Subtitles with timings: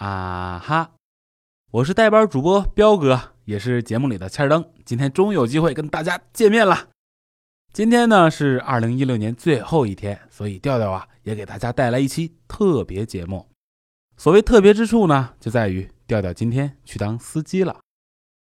[0.00, 0.92] 啊哈，
[1.72, 4.64] 我是代班主播彪哥，也是节目里的千灯。
[4.82, 6.88] 今天终于有机会跟大家见面了。
[7.70, 13.46] 今天呢是二零一六年最后一天，所以调调啊也给大家带来一期特别节目。
[14.16, 17.76] 所谓特别之处呢，就在于调调今天去当司机了。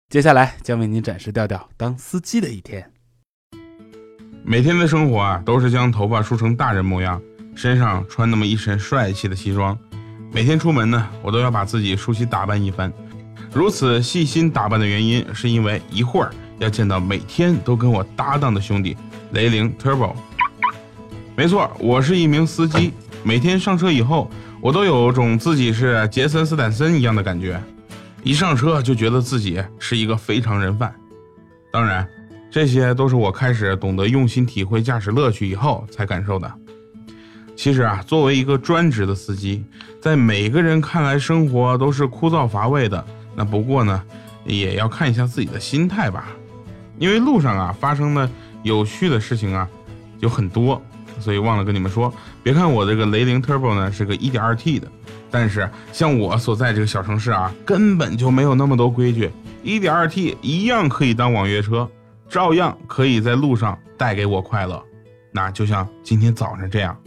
[0.10, 2.92] 接下来将为您展示调调当司机的一天。
[4.44, 7.22] 每天的生活啊，都是将头发梳成大人模样，
[7.54, 9.78] 身上穿那么一身帅气的西装。
[10.34, 12.92] 每天出门呢，我都要把自己梳洗打扮一番。
[13.54, 18.98] 如此细心打扮的原因，是因为一会儿要见到每天都跟我搭档的兄弟
[19.34, 20.16] 雷凌 Turbo。
[21.36, 22.92] 没错，我是一名司机。
[23.22, 24.28] 每天上车以后，
[24.60, 27.62] 我都有种自己是杰森斯坦森一样的感觉，
[28.24, 30.92] 一上车就觉得自己是一个非常人贩。
[31.72, 32.08] 当然。
[32.52, 36.54] 这些都是我开始懂得用心体会驾驶乐趣以后才感受的。
[37.56, 39.64] 其实啊，作为一个专职的司机，
[40.02, 43.04] 在每个人看来，生活都是枯燥乏味的。
[43.36, 44.04] 那不过呢，
[44.46, 46.28] 也要看一下自己的心态吧。
[47.00, 48.30] 因为路上啊发生的
[48.64, 49.68] 有趣的事情啊
[50.20, 50.82] 有很多，
[51.20, 52.14] 所以忘了跟你们说。
[52.42, 54.88] 别看我这个雷凌 Turbo 呢是个 1.2T 的，
[55.32, 59.32] 但是像我所在这个小城市啊，根本就没有那么多规矩
[59.64, 61.90] ，1.2T 一样可以当网约车。
[62.30, 64.84] 照样可以在路上带给我快乐，
[65.32, 66.98] 那就像今天早上这样。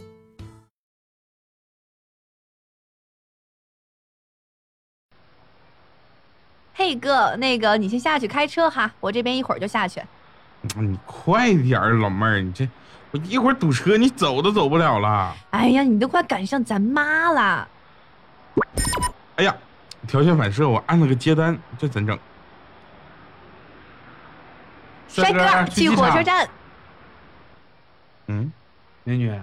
[6.77, 9.99] 嘿哥，那个你先下去开车哈，我这边一会儿就下去。
[10.75, 12.69] 你快点儿，老妹儿，你这
[13.09, 15.35] 我一会儿堵车，你走都走不了了。
[15.49, 17.67] 哎呀，你都快赶上咱妈了。
[19.37, 19.55] 哎呀，
[20.07, 22.17] 条件反射，我按了个接单，这怎整？
[25.07, 26.47] 帅哥，去火车站。
[28.27, 28.51] 嗯，
[29.03, 29.33] 美女，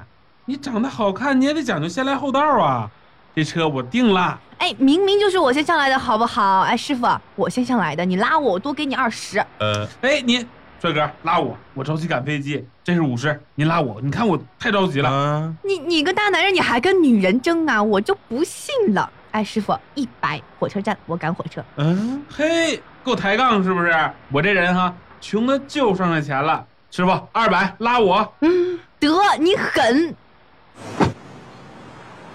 [0.44, 2.88] 你长得好看，你也得讲究先来后到啊。
[3.34, 4.38] 这车我定了。
[4.58, 6.60] 哎，明明就是我先上来的，好不好？
[6.60, 9.44] 哎，师傅，我先上来的，你拉我，我多给你二十。
[9.58, 10.46] 呃，哎，你
[10.80, 15.52] 帅哥拉我，我着急赶飞机，这是五十，您拉我，你看我太着急了。
[15.62, 17.82] 你你个大男人，你还跟女人争啊？
[17.82, 19.10] 我就不信了。
[19.32, 21.62] 哎，师傅，一百火车站，我赶火车。
[21.76, 23.92] 嗯，嘿，够抬杠是不是？
[24.30, 24.94] 我这人哈。
[25.20, 28.30] 穷的就剩下钱了，师傅，二百拉我。
[28.42, 29.08] 嗯，得
[29.40, 30.14] 你狠。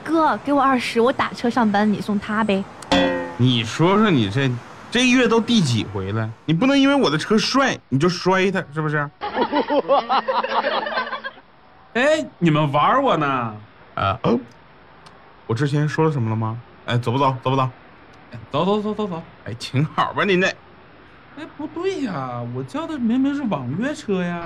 [0.10, 2.64] 哥，给我二十，我打车上班，你送他呗。
[3.38, 4.50] 你说说，你这
[4.90, 6.28] 这月都第几回了？
[6.46, 9.08] 你不能因为我的车帅你就摔他，是不是？
[11.94, 13.28] 哎，你们玩我呢？
[13.94, 14.40] 啊哦，
[15.46, 16.58] 我之前说了什么了吗？
[16.88, 17.36] 哎，走不走？
[17.44, 17.70] 走不走？
[18.52, 19.22] 走走走走走。
[19.46, 20.48] 哎，挺好吧，您这。
[21.38, 24.42] 哎，不对呀，我叫的明明是网约车呀！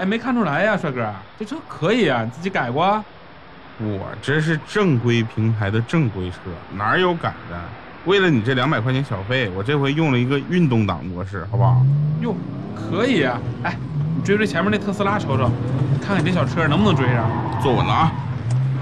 [0.00, 3.04] 哎，没看出来呀，帅哥，这车可以啊，你自己改过？
[3.78, 6.36] 我这是正规平台的正规车，
[6.74, 7.60] 哪有改的？
[8.06, 11.84] 为了你这两百块钱小费，我这回用了一个运动档模式，好不好？
[12.22, 12.34] 哟，
[12.74, 13.38] 可以啊！
[13.62, 13.76] 哎，
[14.16, 15.50] 你追追前面那特斯拉，瞅瞅，
[16.02, 17.30] 看看你这小车能不能追上？
[17.62, 18.12] 坐稳了啊！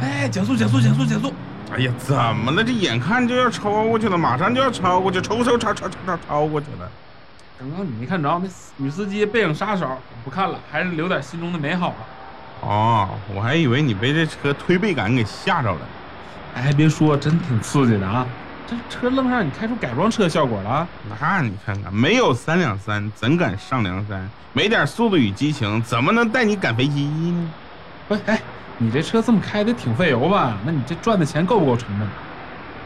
[0.00, 1.32] 哎，减速，减速，减速，减速！
[1.72, 2.62] 哎呀，怎么了？
[2.62, 6.88] 这眼看就要超过去了，马上就要超过去，超超超超超超超过去了。
[7.58, 9.98] 刚刚你没看着那女司机背影杀手？
[10.24, 11.96] 不看了，还是留点心中的美好吧。
[12.60, 15.80] 哦，我还以为你被这车推背感给吓着了。
[16.54, 18.24] 哎，还别说，真挺刺激的啊！
[18.64, 20.86] 这车愣让你开出改装车效果了。
[21.20, 24.28] 那你看看，没有三两三，怎敢上梁山？
[24.52, 27.50] 没点速度与激情，怎么能带你赶飞机呢？
[28.08, 28.40] 喂，哎。
[28.80, 30.56] 你这车这么开的挺费油吧？
[30.64, 32.08] 那你这赚的钱够不够成本？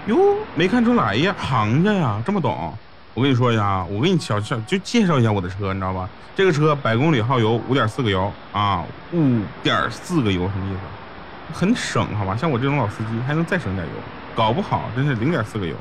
[0.07, 2.75] 哟，没看出来呀，行家呀，这么懂。
[3.15, 6.09] 我跟你说一下啊，我给你小小就介绍一下我的车，你知道吧？
[6.35, 11.59] 这个车百公里耗油五点四个油啊，五点四个油什么意思？
[11.59, 12.35] 很省，好吧？
[12.37, 13.93] 像我这种老司机还能再省点油，
[14.35, 15.75] 搞不好真是零点四个油。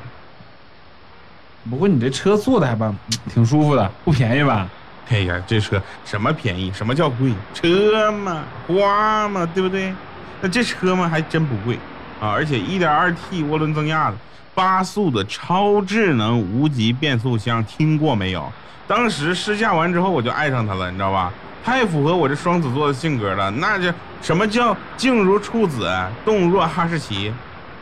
[1.69, 2.93] 不过你这车坐的还吧，
[3.29, 4.67] 挺舒服的，不便宜吧？
[5.09, 6.71] 哎呀，这车什么便宜？
[6.73, 7.33] 什么叫贵？
[7.53, 9.93] 车嘛，花嘛，对不对？
[10.41, 11.75] 那这车嘛，还真不贵
[12.19, 12.29] 啊！
[12.29, 14.17] 而且一点二 T 涡轮增压的，
[14.53, 18.51] 八速的超智能无级变速箱，听过没有？
[18.87, 21.31] 当时试驾完之后，我就爱上它了，你知道吧？
[21.63, 23.49] 太符合我这双子座的性格了。
[23.51, 25.89] 那就什么叫静如处子，
[26.25, 27.33] 动若哈士奇？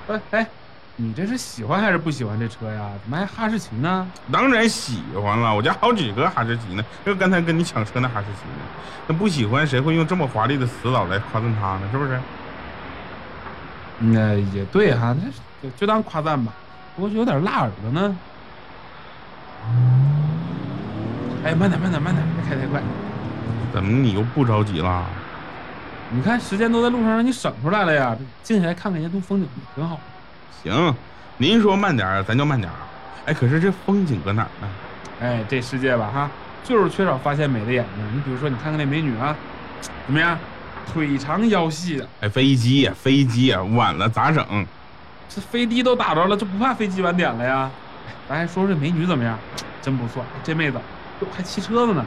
[0.07, 0.47] 哎哎。
[1.01, 2.89] 你这是喜欢还是不喜欢这车呀？
[3.01, 4.05] 怎么还哈士奇呢？
[4.29, 6.83] 当然喜欢了，我家好几个哈士奇呢。
[7.05, 8.65] 就刚才跟你抢车那哈士奇呢，
[9.07, 11.83] 那不喜欢谁会用这么华丽的词藻来夸赞它呢？
[11.89, 12.19] 是不是？
[13.99, 15.29] 那也对哈，那
[15.61, 16.53] 就就当夸赞吧。
[16.95, 18.17] 不过有点辣耳朵呢。
[21.43, 22.81] 哎，慢点，慢点，慢点，别开太快。
[23.73, 25.05] 怎么你又不着急了？
[26.11, 29.99] 你看时间都在路上让你省出来了呀，静下来看看沿途风景挺好。
[30.63, 30.95] 行，
[31.37, 32.75] 您说慢点儿，咱就慢点儿。
[33.25, 34.67] 哎，可是这风景搁哪儿呢？
[35.21, 36.31] 哎，这世界吧，哈，
[36.63, 38.03] 就是缺少发现美的眼睛。
[38.15, 39.35] 你比如说，你看看那美女啊，
[40.05, 40.37] 怎么样，
[40.91, 42.07] 腿长腰细的。
[42.21, 44.65] 哎，飞机呀，飞机呀，晚了咋整？
[45.27, 47.69] 这飞机都打着了，就不怕飞机晚点了呀？
[48.07, 49.37] 哎，咱还说这美女怎么样？
[49.81, 50.79] 真不错，这妹子
[51.21, 52.05] 哟还骑车子呢。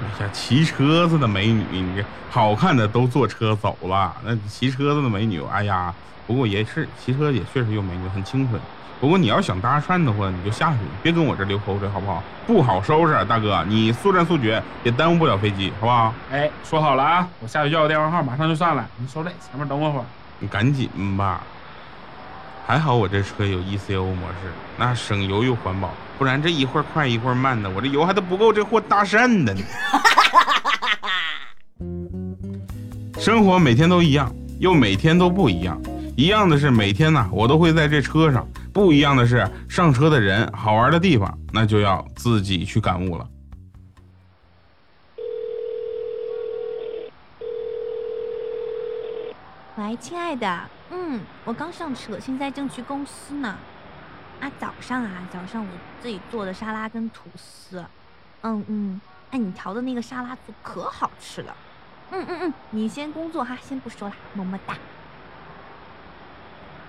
[0.00, 5.94] 哎呀，骑车子的美女，你好看的都坐车走了，那骑车子的美女，哎呀，
[6.26, 8.60] 不过也是骑车也确实有美女，很清纯。
[9.00, 12.22] 不过你要想搭讪的话，你就下去，别跟我这流口水，好不好？
[12.46, 16.14] 不好收拾，大哥，你速战速决，也耽误不了飞机，好不好？
[16.32, 18.86] 哎，说好了啊，我下去要个电话号，马上就上来。
[18.96, 20.04] 你受累前面等我会儿。
[20.38, 21.42] 你赶紧吧。
[22.66, 29.60] 还好我这车有 ECO 模式，那省油又环保，不然这一会儿快一会儿慢的，我这油还都不够这货搭讪的呢。
[33.20, 35.78] 生活每天都一样，又每天都不一样。
[36.16, 43.28] 一样的是每天呢，我都会在这车上；不一样的是上车的人、好玩的地方，那就要自己去感悟了。
[49.76, 53.56] 喂，亲爱的，嗯，我刚上车，现在正去公司呢。
[54.40, 55.70] 啊，早上啊，早上我
[56.00, 57.84] 自己做的沙拉跟吐司，
[58.42, 59.00] 嗯嗯，
[59.32, 61.56] 哎，你调的那个沙拉做可好吃了。
[62.12, 64.76] 嗯嗯嗯，你先工作哈，先不说了，么么哒。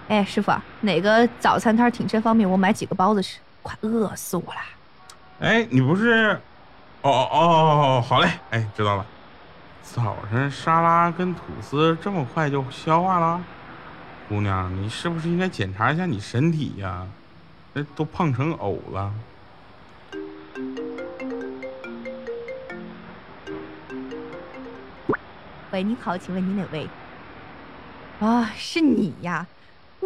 [0.08, 2.48] 哎，师傅，哪个早餐摊停车方便？
[2.50, 4.60] 我买几个包子吃，快饿死我了。
[5.40, 6.40] 哎，你不是？
[7.02, 9.06] 哦哦哦哦，好嘞，哎，知道了。
[9.82, 13.42] 早晨沙拉跟吐司这么快就消化了，
[14.30, 17.08] 姑娘，你是不是应该检查一下你身体呀？
[17.74, 19.12] 这都胖成藕了。
[25.72, 26.88] 喂，你好，请问你哪位？
[28.20, 29.46] 啊，是你呀！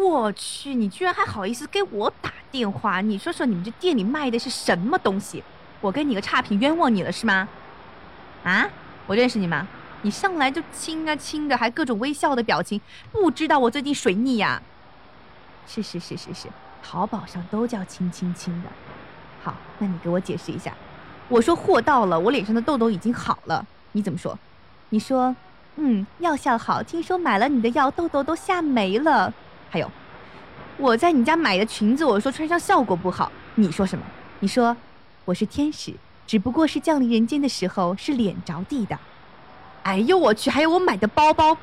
[0.00, 3.02] 我去，你居然还好意思给我打电话？
[3.02, 5.44] 你说说你们这店里卖的是什么东西？
[5.82, 7.46] 我给你个差评，冤枉你了是吗？
[8.42, 8.66] 啊？
[9.06, 9.68] 我认识你吗？
[10.02, 12.80] 你上来就亲啊亲的，还各种微笑的表情，
[13.12, 14.62] 不知道我最近水逆呀？
[15.66, 16.48] 是是是是是，
[16.82, 18.68] 淘宝上都叫亲亲亲的。
[19.42, 20.72] 好，那你给我解释一下。
[21.28, 24.38] 我说货到了，我脸上的痘痘已经好了，你怎么说？
[24.88, 25.36] 你说，
[25.76, 29.32] 嗯，药效好，听说买了你的药，痘痘都下没了。
[29.70, 29.90] 还有，
[30.76, 34.04] 我在你家买的裙子，我说穿上效果不好，你说什么？
[34.40, 34.76] 你说
[35.24, 35.94] 我是天使，
[36.26, 38.98] 只不过是降临人间的时候是脸着地的。
[39.84, 40.50] 哎呦我去！
[40.50, 41.56] 还有我买的包包，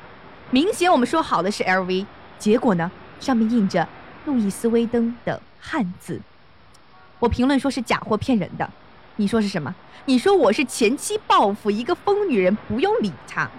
[0.50, 2.06] 明显我们说好的是 LV，
[2.38, 2.90] 结果呢，
[3.20, 3.86] 上面印着
[4.24, 6.20] 路易斯威登的汉字。
[7.18, 8.68] 我评论说是假货骗人的，
[9.16, 9.74] 你说是什么？
[10.06, 13.50] 你说我是前妻报复一个疯女人，不用理她。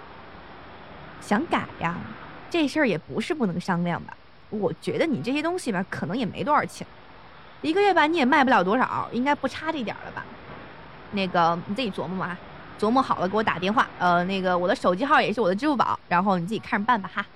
[1.20, 1.96] 想改呀？
[2.50, 4.16] 这事儿也不是不能商量吧？
[4.50, 6.86] 我觉得你这些东西吧，可能也没多少钱，
[7.62, 10.24] 一个月吧你也卖不了多少，应该不差这点了吧？
[11.12, 12.36] 那个你自己琢磨嘛。
[12.78, 13.86] 琢磨好了，给我打电话。
[13.98, 17.26] 呃，那个我的手机号也是我的支付宝，然后你自己看着办吧哈。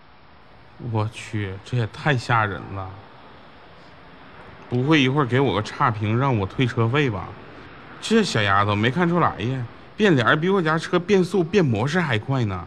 [0.90, 2.88] 我去，这也太吓人了！
[4.70, 7.28] 不会一会儿给我个差评让我退车费吧？
[8.00, 12.66] 这小丫头没看出来呀，变脸比我家车变速变模式还快呢。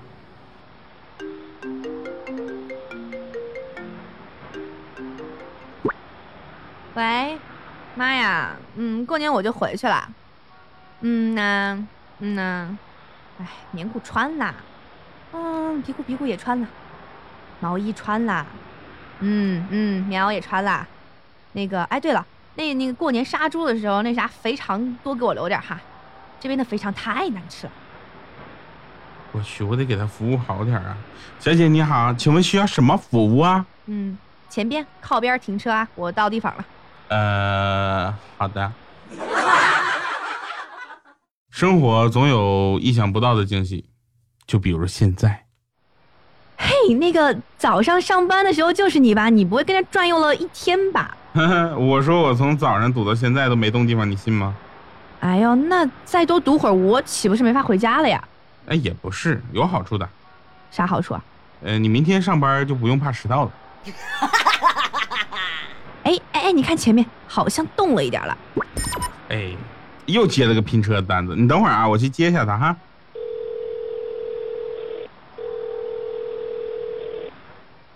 [6.98, 7.38] 喂，
[7.94, 10.10] 妈呀，嗯，过年我就回去了。
[11.01, 11.77] 嗯呐。
[12.20, 12.75] 嗯呐，
[13.39, 14.56] 哎，棉裤穿啦，
[15.32, 16.68] 嗯，皮裤皮裤也穿了，
[17.60, 18.44] 毛衣穿啦，
[19.20, 20.88] 嗯嗯，棉袄也穿啦。
[21.51, 22.25] 那个，哎，对了，
[22.56, 25.80] 那那个过年杀猪的时候，那啥肥肠多给我留点哈，
[26.39, 27.74] 这边的肥肠太难吃了。
[29.34, 30.98] 我去，我得给他服务好点啊。
[31.39, 33.63] 小姐你好，请问需要什么服务啊？
[33.86, 34.18] 嗯，
[34.50, 36.66] 前边靠边停车啊，我到地方了。
[37.10, 38.72] 呃，好的。
[41.50, 43.90] 生活总有意想不到的惊喜，
[44.46, 45.46] 就比如现在。
[46.58, 49.30] 嘿，那个早上上班的时候就是你吧？
[49.30, 51.16] 你不会跟着转悠了一天吧？
[51.78, 54.56] 我说我从早上堵到现在都没动地方，你信吗？
[55.20, 58.24] 哎呦，那再多堵会儿，我岂不是没法回家了呀？
[58.68, 60.08] 哎，也不是，有好处的。
[60.70, 61.24] 啥好处啊？
[61.64, 63.52] 呃，你明天上班就不用怕迟到了。
[66.08, 68.38] 哎哎哎，你看前面好像动了一点了。
[69.30, 69.56] 哎。
[70.08, 72.74] 又接了个拼车的单子，你等会儿啊，我去接一下他哈。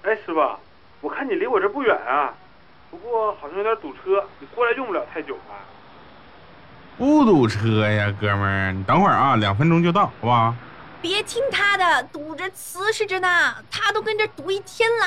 [0.02, 0.42] 哎，师傅，
[1.00, 2.34] 我看你离我这不远啊，
[2.90, 5.56] 不过好像有点堵车，你过来用不了太久吧？
[6.98, 10.54] 不堵车呀，哥们儿，你等会儿啊，两分钟就到，好不好？
[11.02, 15.06] 别听他的，堵着瓷实着呢，他都跟这堵一天了。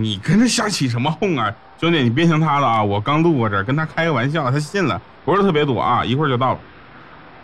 [0.00, 2.80] 你跟着瞎起什么哄啊，兄弟，你别听他的啊！
[2.80, 6.60] 我刚路过这儿，跟他开个玩笑，他信了，不是特别堵啊，一会儿就到了。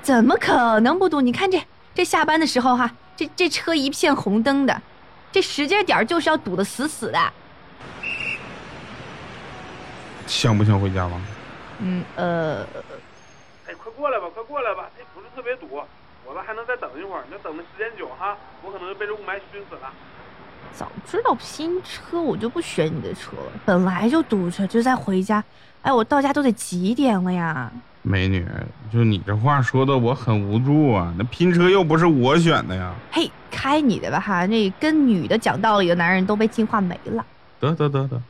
[0.03, 1.21] 怎么可能不堵？
[1.21, 1.61] 你看这
[1.93, 4.83] 这下班的时候哈，这这车一片红灯的，
[5.33, 7.19] 这时间点儿就是要堵得死死的。
[10.29, 11.21] 想不想回家吧？
[11.81, 12.63] 嗯呃，
[13.67, 15.83] 哎，快过来吧，快过来吧，这不是特别堵，
[16.25, 17.25] 我们还能再等一会儿。
[17.27, 19.91] 你要等的时间久哈，我可能就被这雾霾熏死了。
[20.73, 25.43] 早知道拼车我就不选你的车了，本来就堵车，就再回家。
[25.83, 27.71] 哎，我到家都得几点了呀？
[28.03, 28.47] 美女，
[28.93, 31.13] 就你这话说的，我很无助啊。
[31.17, 32.93] 那拼车又不是我选的呀。
[33.11, 37.25] 嘿，开你的吧哈，那跟女的讲道理的男人都被进化没了。
[37.61, 38.21] 得得得得，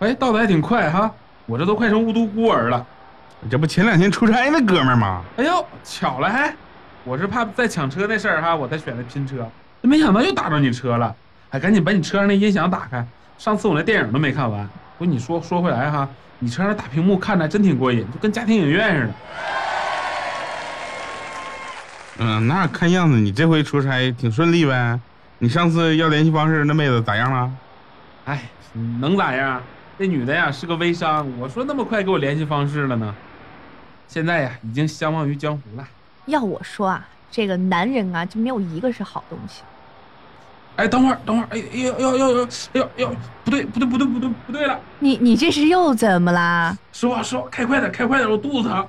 [0.00, 1.08] 哎，到的还挺快哈，
[1.46, 2.84] 我这都快成雾都孤儿了。
[3.48, 5.22] 这不前两天出差那哥们儿吗？
[5.36, 6.52] 哎呦，巧了还，
[7.04, 9.46] 我是怕再抢车那事儿哈，我才选的拼车。
[9.82, 11.14] 没想到又打着你车了，
[11.48, 13.06] 还赶紧把你车上那音响打开。
[13.38, 14.66] 上次我那电影都没看完。
[14.98, 19.12] 不过你说说回来哈，你车上大屏幕看着真挺过瘾，就跟家庭影院似的。
[22.18, 24.98] 嗯，那看样子你这回出差挺顺利呗。
[25.38, 27.50] 你上次要联系方式那妹子咋样了？
[28.24, 28.42] 哎，
[28.72, 29.62] 能咋样？
[29.98, 33.14] 那女的呀是个微商，我说那么快给我联系方式了呢。
[34.08, 35.86] 现在呀已经相忘于江湖了。
[36.26, 39.62] 要我说啊，这个男人啊就没有一个是好东西。
[40.76, 41.58] 哎，等会儿，等会儿，哎，
[41.98, 44.78] 要要要要，哎呦呦，不对，不对，不对，不对，不对了！
[44.98, 46.76] 你你这是又怎么啦？
[46.92, 48.86] 师傅，师傅，开快点，开快点，我肚子疼。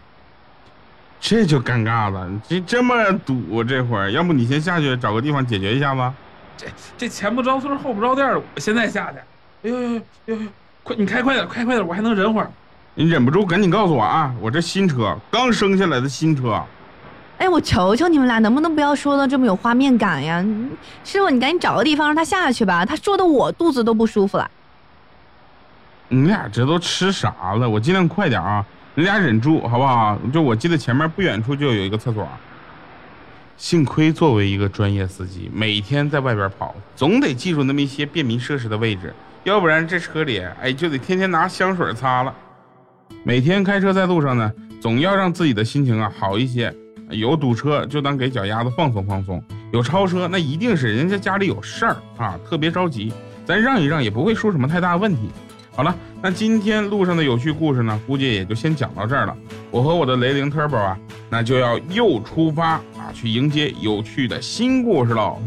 [1.22, 2.94] 这就尴尬了，这这么
[3.26, 6.14] 堵，这会儿，要不你先下去找个地方解决一下吧？
[6.58, 6.68] 这
[6.98, 9.18] 这前不着村后不着店的，我现在下去。
[9.64, 10.38] 哎呦呦呦呦，
[10.84, 12.52] 快，你开快点，开快点，我还能忍会儿。
[12.96, 14.34] 你忍不住，赶紧告诉我啊！
[14.42, 16.62] 我这新车刚生下来的新车。
[17.38, 20.44] 哎，我求求你们俩，能不能不要说的这么有画面感呀？
[21.04, 22.86] 师傅，你赶紧找个地方让他下去吧。
[22.86, 24.50] 他说的我肚子都不舒服了。
[26.10, 27.70] 你俩这都吃啥了？
[27.70, 28.66] 我尽量快点啊！
[28.96, 30.18] 你俩忍住好不好？
[30.34, 32.28] 就我记得前面不远处就有一个厕所。
[33.56, 39.14] 幸亏作为一个专业司机，每天在外边跑，总得记住那么一些便民设施的位置，
[39.44, 42.34] 要不然这车里哎就得天天拿香水擦了。
[43.24, 46.74] 每天开车在路上呢，总要让自己的心情啊好一些。
[47.10, 53.14] 有堵车就当给脚丫子放松放松，有超车那一定是人家家里有事儿啊，特别着急，
[53.46, 55.30] 咱让一让也不会出什么太大问题。
[55.74, 59.38] 好了，那今天路上的有趣故事呢，估计也就先讲到这儿了。
[59.70, 60.98] 我和我的雷凌 Turbo 啊，
[61.30, 65.40] 那就要又出发啊，去迎接有趣的新故事喽。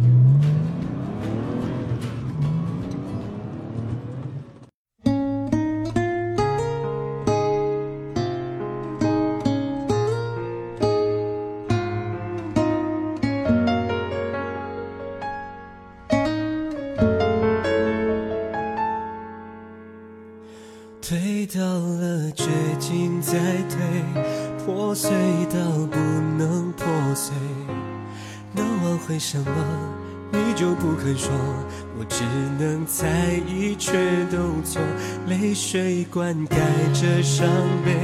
[31.17, 31.31] 说，
[31.99, 32.25] 我只
[32.59, 33.07] 能猜
[33.47, 33.93] 疑却
[34.31, 34.81] 都错。
[35.27, 36.57] 泪水灌溉
[36.93, 37.47] 着伤
[37.85, 37.95] 悲，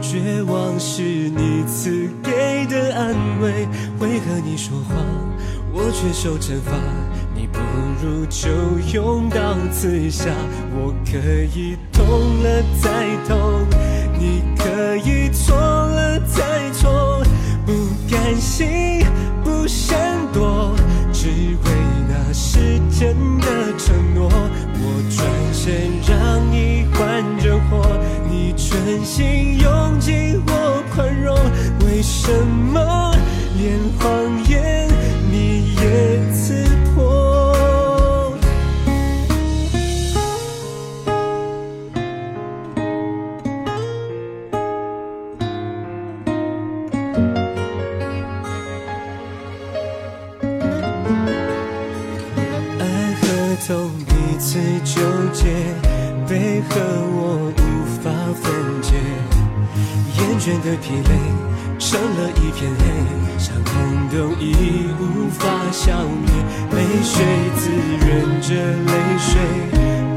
[0.00, 3.68] 绝望是你赐给的安慰。
[4.00, 4.96] 为何你说谎，
[5.72, 6.72] 我却受惩罚？
[7.34, 7.58] 你不
[8.02, 8.48] 如就
[8.94, 10.30] 用刀刺下，
[10.74, 11.18] 我可
[11.58, 12.04] 以痛
[12.42, 13.66] 了再痛，
[14.18, 17.22] 你可以错了再错，
[17.66, 17.72] 不
[18.10, 19.04] 甘心，
[19.42, 19.98] 不闪
[20.32, 20.76] 躲，
[21.12, 21.81] 只为
[22.52, 22.58] 时
[22.90, 23.46] 间的
[23.78, 24.28] 承诺。
[24.28, 25.72] 我转身
[26.06, 27.82] 让你换着活，
[28.30, 31.34] 你全心用尽我宽容，
[31.86, 33.11] 为什么
[64.12, 64.52] 都已
[65.00, 66.30] 无法消灭，
[66.72, 67.24] 泪水
[67.56, 69.40] 滋润着泪水，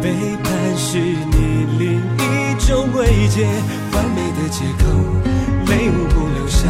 [0.02, 3.48] 背叛是你另一种慰藉，
[3.94, 4.84] 完美的借口，
[5.68, 6.68] 泪无不流下，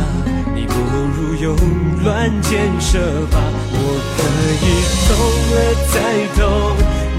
[0.54, 0.76] 你不
[1.18, 1.56] 如用
[2.04, 3.00] 乱箭射
[3.32, 3.42] 吧。
[3.74, 3.78] 我
[4.16, 4.22] 可
[4.62, 4.64] 以
[5.08, 5.10] 痛
[5.50, 5.54] 了
[5.92, 5.96] 再
[6.36, 6.44] 痛，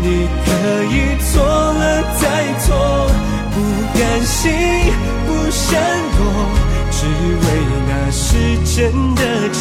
[0.02, 0.06] 你
[0.46, 0.46] 可
[0.94, 1.82] 以错了
[2.20, 2.24] 再
[2.60, 3.10] 错，
[3.50, 3.54] 不
[3.98, 4.52] 甘心，
[5.26, 5.74] 不闪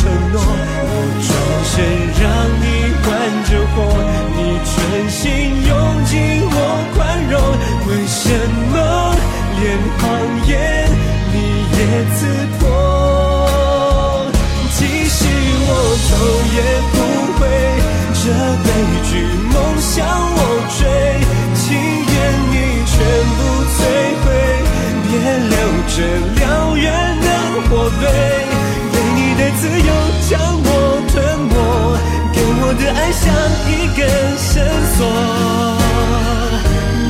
[0.05, 0.54] 承诺。
[33.11, 33.23] 像
[33.67, 33.99] 一根
[34.37, 34.53] 绳
[34.95, 34.99] 索，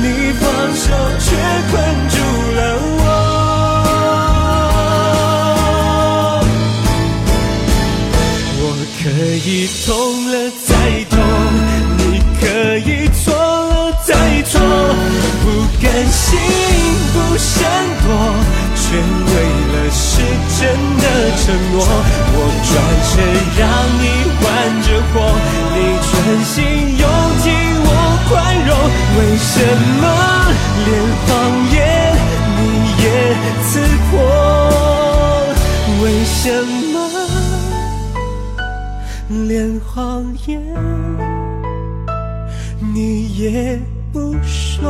[0.00, 0.04] 你
[0.40, 0.84] 放手
[1.18, 1.26] 却
[1.70, 1.74] 困
[2.08, 2.14] 住
[2.56, 2.60] 了
[2.98, 3.00] 我。
[8.58, 8.62] 我
[9.02, 9.04] 可
[9.44, 9.48] 以
[9.84, 9.86] 痛
[10.30, 10.34] 了
[10.66, 10.68] 再
[11.10, 11.14] 痛，
[11.98, 12.00] 你
[12.40, 12.42] 可
[12.78, 12.88] 以
[13.24, 13.72] 错了
[14.04, 14.08] 再
[14.44, 14.54] 错，
[15.42, 15.44] 不
[15.82, 16.24] 甘心
[17.12, 17.54] 不闪
[18.02, 18.06] 躲，
[18.76, 19.32] 却为
[19.72, 20.00] 了是
[20.58, 20.62] 真
[20.98, 21.04] 的
[21.36, 21.74] 承诺。
[22.32, 22.36] 我
[22.66, 22.70] 转
[23.06, 23.12] 身
[23.56, 23.60] 让
[24.00, 24.02] 你
[24.42, 24.44] 玩
[24.82, 25.14] 着火，
[26.26, 27.06] 狠心用
[27.38, 27.52] 尽
[27.84, 27.88] 我
[28.28, 28.34] 宽
[28.66, 28.70] 容，
[29.16, 29.54] 为什
[30.00, 30.04] 么
[30.84, 30.88] 连
[31.22, 31.26] 谎
[31.70, 31.76] 言
[32.56, 32.60] 你
[33.00, 33.06] 也
[33.62, 33.70] 刺
[34.10, 34.12] 破？
[36.02, 36.34] 为什
[36.92, 36.94] 么？
[39.46, 39.94] 连谎
[40.48, 40.50] 言
[42.92, 43.78] 你也
[44.12, 44.82] 不说。